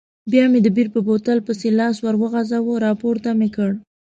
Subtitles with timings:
[0.31, 3.71] بیا مې د بیر په بوتل پسې لاس وروغځاوه، راپورته مې کړ.